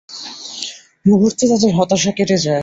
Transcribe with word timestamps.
মুহুর্তে 1.05 1.43
তাদের 1.51 1.71
হতাশা 1.77 2.11
কেটে 2.17 2.37
যায়। 2.37 2.59